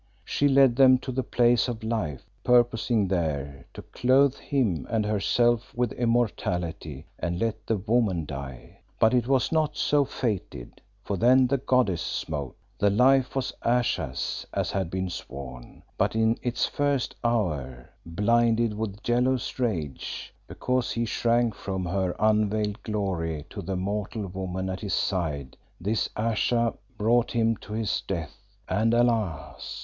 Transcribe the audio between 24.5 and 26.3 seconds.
at his side, this